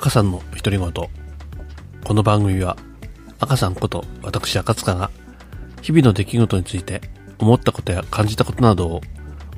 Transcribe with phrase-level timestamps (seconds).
[0.00, 0.90] 赤さんの独り言。
[2.04, 2.78] この番組は、
[3.38, 5.10] 赤さんこと私赤塚が、
[5.82, 7.02] 日々の出来事について
[7.38, 9.00] 思ったことや感じたことなどを、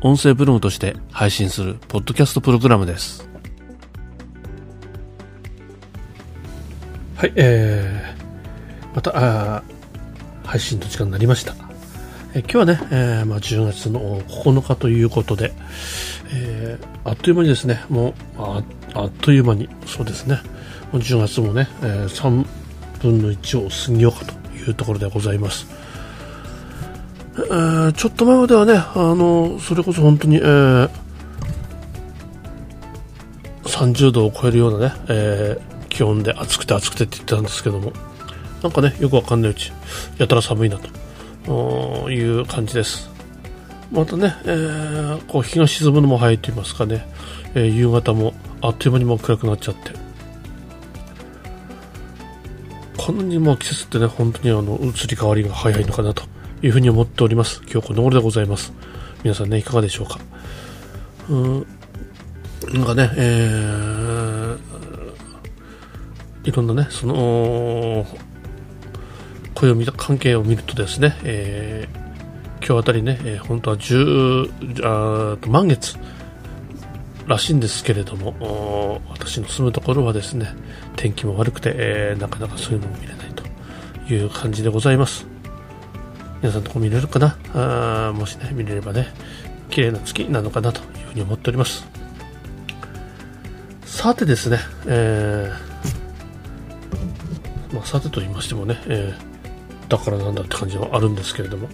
[0.01, 3.29] 音声ブログとして配信するポッドキャストプログラムです。
[7.15, 9.63] はい、えー、また、あ
[10.43, 11.55] 配信の時間になりました。
[12.35, 15.53] え今日はね、えーまあ、10月の9日ということで、
[16.35, 18.65] えーあっという間にですね、もう、あっ
[18.95, 20.41] あっという間に、そうですね、
[20.93, 22.45] 10月もね、えー3
[23.01, 25.67] 分の1を過ぎようかというところでございます。
[27.37, 30.91] えーちょっと前まではね、あの、それこそ本当に、えー
[33.65, 37.93] 30度を超えるようなね、えー気温で暑くて暑くてって言ってたんですけども
[38.63, 39.71] なんかねよくわかんないうち
[40.17, 40.79] やたら寒いな
[41.45, 43.11] という感じです
[43.91, 47.07] またね、えーこう日が沈むのも早いと言いますかね、
[47.55, 48.33] えー夕方も
[48.63, 49.93] あっという間にもう暗くなっちゃって。
[52.97, 56.23] こんなにもう季節ってね本当にあの移り変わりが早いのかなと
[56.63, 57.61] いうふうに思っております。
[57.71, 58.73] 今日この頃でございます。
[59.25, 60.21] 皆さんねいかがでしょうか。
[61.29, 61.67] うん
[62.73, 64.59] なんかね、えー
[66.45, 68.05] いろんなね、その、
[69.55, 72.03] 暦の関係を見るとですね、えー
[72.65, 75.97] 今日あたりね、えー本当は10あと満月
[77.27, 80.55] らしいんですけれども、私の住むところはですね、
[80.97, 83.45] 天気も悪くて、えーなかなかそういうのも見れないと
[84.13, 85.27] いう感じでございます。
[86.43, 87.37] 皆さんのとこ見れるかな？
[87.55, 89.09] あーもしね、見れればね、
[89.71, 91.87] 綺麗な月なのかなというふうに思っております。
[93.85, 99.33] さてですね、えーまあ、さてと言いましてもね、えー
[99.89, 101.69] だからなんだって感じはあるんですけれども、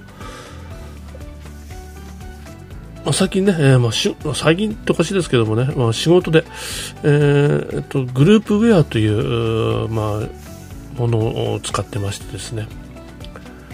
[3.08, 6.44] まあ、最近ね、えーまあ、しまあ最近っておかしいですけどもね、まあ、仕事で、
[7.02, 12.68] えーっと、グループウェアという、まあ、ものを使ってましてですね、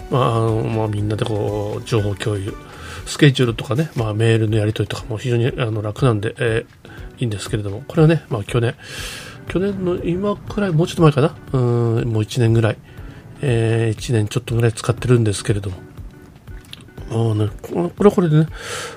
[0.09, 2.53] まああのまあ、みんなでこう情報共有
[3.05, 8.75] スケジュールとかね、まあ、メールのやり取りとかも非常にあの楽なんで、えーいいんですけれどもこれはね、まあ、去年
[9.47, 11.35] 去年の今くらいもうちょっと前かな？
[11.53, 11.57] う
[12.03, 12.77] んもう1年ぐらい、
[13.41, 15.94] え1年ちょっとぐらい使ってるんですけれども。
[17.11, 18.47] あね、これはこれでね。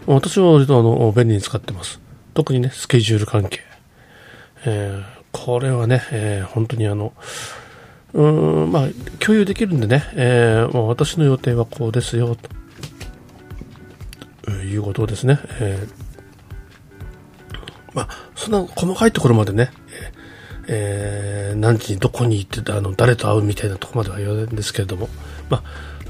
[0.06, 2.00] 私は割とあの便利に使ってます。
[2.34, 3.60] 特にねスケジュール関係、
[4.64, 7.12] えーこれはね、えー本当にあの
[8.14, 8.26] う
[8.66, 8.88] んまあ
[9.18, 12.48] 共有できるんでね、えーまあ、私の予定はこうですよと。
[14.64, 15.88] いうことですね、えー
[17.92, 19.70] まあ、そんな細かいところまでね、
[20.68, 25.08] えー何時にどこに行ってあの誰と会うみたいなところまでは言わないんですけれども、
[25.50, 25.62] ま、あ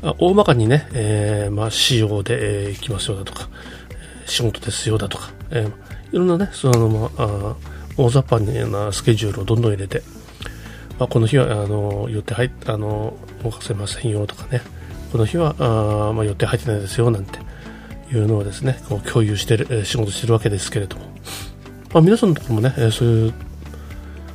[0.03, 3.49] 大まかにね、えーまあ、仕様で、えー行きますよだとか、
[4.27, 5.73] 仕事ですよだとか、えー
[6.13, 7.57] いろんなね、そのまあ、
[7.97, 10.03] 大雑把なスケジュールをどんどん入れて、
[10.99, 13.15] まあ、この日はあの予定入っあの
[13.45, 14.63] 動かせませんよとかね、
[15.13, 17.39] この日はあ、まあ、予定入ってないですよなんて
[18.13, 21.05] いうのをですね、こう共有してる、仕事してるわけですけれども、
[21.93, 23.35] まあ、皆さんのところもね、えそういう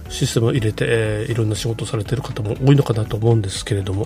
[0.10, 4.06] システムを入れて、えーいろんな仕事をされてる方も多いのかなと思うんですけれども、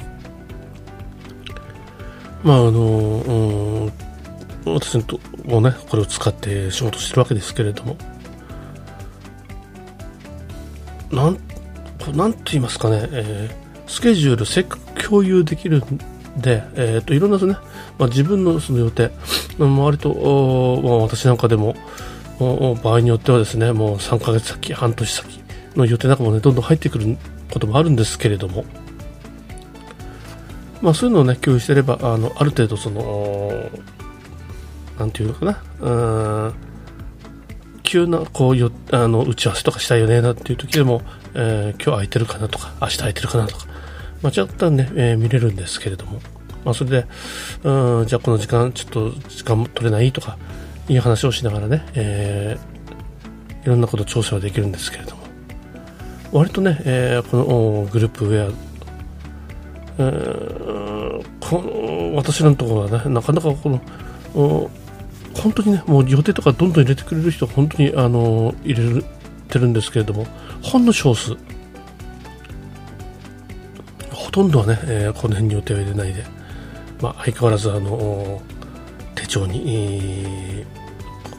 [2.43, 3.93] まああのうん
[4.65, 4.97] 私
[5.45, 7.97] もねこれを使って仕事してるわけですけれども。
[11.11, 11.37] なん
[12.13, 15.97] なんと言いますかね、えースケジュールせっかく共有できるん
[16.37, 17.57] で、えー、といろんなね、
[17.97, 19.11] まあ、自分のその予定、
[19.57, 21.75] 割と、おまあ、私なんかでも
[22.83, 25.43] 場合によってはですねもう3ヶ月先半年先
[25.75, 27.17] の予定なんかもねどんどん入ってくる
[27.51, 28.65] こともあるんですけれども。
[30.81, 33.51] まあそういうのをね共有していればあのある程度その
[34.99, 35.89] なんていうのかなう
[36.49, 36.53] ん
[37.83, 41.01] 急なこうよあの打ち合わせとかしたいよねなんていう時でも、
[41.33, 43.65] えー今日空いてるかなとか明日空いてるかなとか
[44.21, 46.19] まあ若干ね、えー見れるんですけれども。
[46.65, 47.05] まあそれで
[47.63, 50.37] うんじゃあこの時間ちょっと時間も取れないとか
[50.89, 52.77] いう話をしながらね、えー
[53.65, 55.23] いろんなこと調整はできるんですけれども。
[56.33, 58.51] 割とね、えーこのグループウェア、
[59.99, 60.97] えー
[61.39, 63.81] この私のところはねなかなかこの
[64.33, 69.03] 本当にねもう予定とかどんどん入れてくれる人は本当にあの入れ
[69.47, 70.25] てるんですけれども
[70.61, 71.35] ほんの少数。
[74.11, 76.23] ほとんどはね、えーこの辺に予定を入れないで、
[77.01, 78.41] まあ、相変わらずあの
[79.15, 80.63] 手帳に、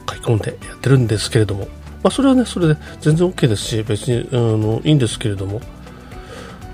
[0.09, 1.65] 書き込んでやってるんですけれども、
[2.03, 5.61] まあ、それはねそれで全然 OK ですし別にあのいいんですけれども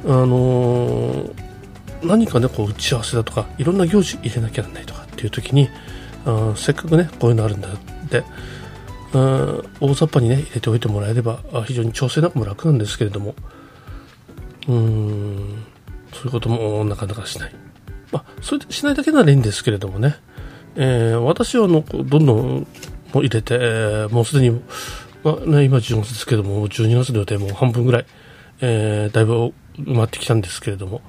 [0.05, 1.44] あのー
[2.05, 5.69] 何かねこう打ち合わせだとかいろんな行事入れなきゃならないとかっていう時に
[6.25, 7.77] あせっかくねこういうのあるんだっ
[8.09, 8.23] て
[9.13, 13.35] う大雑把にね入れておいてもらえれば非常に調整なんかも楽なんですけれども
[14.67, 15.63] うん
[16.13, 17.53] そういうこともなかなかしない。
[18.11, 20.15] まあそれしないだけならいいんですけれどもね、
[20.75, 22.65] えー、私はあのどんどんも
[23.15, 24.61] う入れて、えー、もうすでに、
[25.23, 28.05] まあね、今10月ですけども12月の予定も半分ぐらい、
[28.61, 31.01] えー、だいぶ埋まってきたんですけれども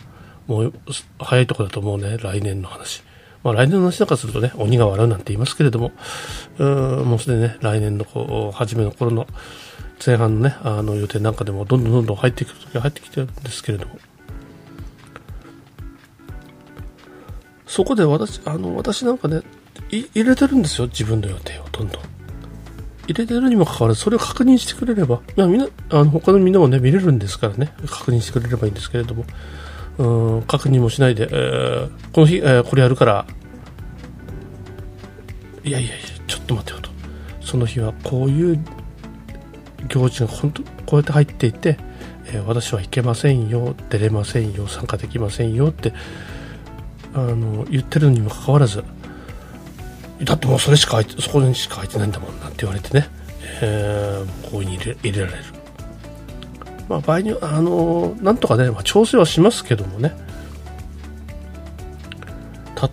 [0.46, 0.72] もう
[1.18, 3.02] 早いとこだともうね来年の話。
[3.42, 5.92] まあ、来年の話なんかするとね、鬼が笑うなんて言いますけれども、
[6.58, 9.28] うーもうすでにね、来年のこう、初めの頃の
[10.04, 13.98] 前半のね、あの予定なんかでもどんどんどんどん入ってくるときは入ってきてるんですけれども、
[17.66, 19.42] そこで私、あの、私なんかね、
[19.90, 22.02] 入れてるんですよ、自分の予定を、どんどん。
[23.06, 29.24] 入れてるにもかかわらず、それを確認してくれれば、いや、みんな、あの、他のみんなもね、見れるんですからね、確認してくれればいいんですけれども、
[29.98, 33.26] うん確認もしないで、えー、この日、えー、これやるから。
[35.64, 36.90] いやいやいやちょっと待ってよと。
[37.40, 38.64] その日はこういう
[39.88, 41.78] 行事が本当こうやって入っていて、
[42.26, 45.92] えー、私は行けませんよ出れませんよ参加できませんよって
[47.14, 48.84] あの言ってるにもかかわらず
[50.22, 53.08] だってもうそれしかそこにしか入ってないんだもんなって言われてね、
[53.62, 55.55] えー、こういうに入れ入れられる。
[56.88, 60.14] まあ、場合にあのなんとかね、まあ、調整はしますけどもね。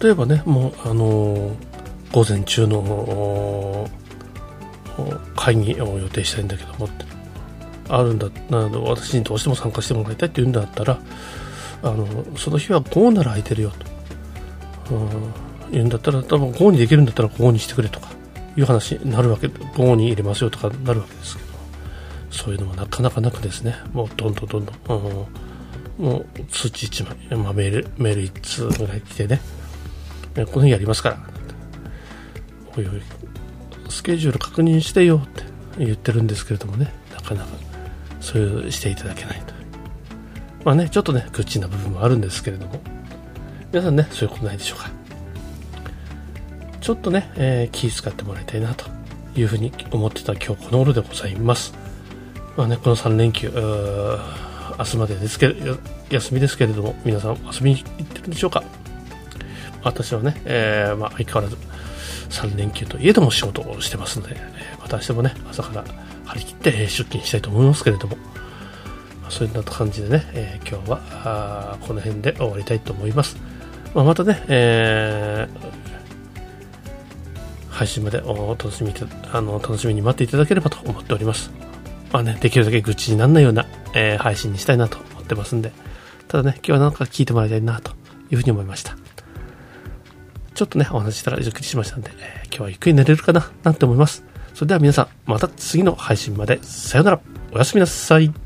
[0.01, 1.56] 例えばねもうあの
[2.13, 3.90] 午前中の
[5.36, 7.06] 会議を予定したいんだけどもって
[7.90, 11.00] あるんだなの私にどうしても参加してもらいたいって言うんだったら
[11.81, 12.07] あの
[12.38, 13.72] その日は午後なら空いてるよ
[14.88, 15.10] と、うん、
[15.72, 18.07] 言うんだったら多分午後にできるんだったら午後にしてくれとか
[18.56, 21.52] いう話になるわけ午後に入れますよとかなるわけですけど。
[22.33, 25.27] そういうのもなかなかなくですね、もうどんどんどんどん、
[26.00, 29.39] うん、もう通知1枚、まあ、メール、メール1通ぐらい来てね、
[30.51, 31.19] この日やりますから、
[32.75, 33.01] おいおい、
[33.89, 35.44] スケジュール確認してよって
[35.77, 37.74] 言ってるんですけれどもね、なかなか。
[38.24, 39.53] そういうしていただけないと。
[40.63, 42.81] まあね、ちょっとね、愚痴な部分もあるんですけれども、
[43.74, 44.89] 皆さんね、そういうことないでしょうか。
[46.79, 48.86] ちょっとね、えー、気遣ってもらいたいなと
[49.36, 51.74] いうふうに思ってた今日この頃でございます。
[52.55, 55.55] まあね、この3連休、明日までですけ
[56.11, 58.63] 休みですけれども、皆さん遊びに行ってるんでしょうか？
[59.83, 61.57] 私はね、えー、まあ、相変わらず
[62.29, 64.38] 3連休といえども仕事をしてますので、
[64.79, 65.83] また明日もね、朝から
[66.25, 68.17] 張り切って出勤したいと思いますけれども、
[69.21, 73.35] まあ、そういった感じでね、えー、今日はこの辺で終わりたいと思います。
[73.95, 75.59] まあ、またね、えー、
[77.71, 78.94] 配信までお楽しみ
[79.31, 81.50] あの楽しみに待っていただければと思っております。
[82.13, 83.65] まあね、できるだけ愚痴にならないような、
[83.95, 85.71] えー、配信にしたいなと思ってますんで、
[86.27, 87.92] ただね、今日はなんか聞いてもらいたいなと
[88.30, 88.95] いうふうに思いました。
[90.54, 94.24] ちょっとね、お話したらゆっくりしましたんで、えー、今日はゆっくり寝れるかななんて思います。
[94.54, 97.21] それでは皆さん、また次の配信まで、さよなら、
[97.51, 98.43] おやすみなさい。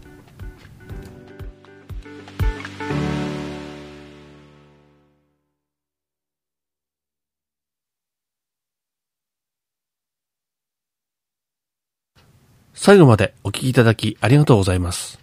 [12.80, 15.20] 最後までお聞きいただきありがとうございます。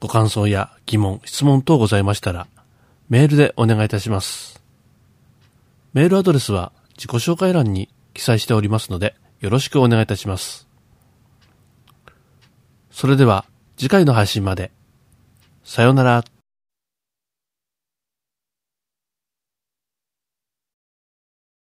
[0.00, 2.48] ご感想や疑問、質問等ございましたら、
[3.08, 4.60] メールでお願いいたします。
[5.94, 10.66] メールアドレスは自己紹介欄に記載しておりますので、よろしくお願いいたします。
[12.90, 13.44] それでは、
[13.76, 14.72] 次回の配信まで。
[15.62, 16.24] さようなら。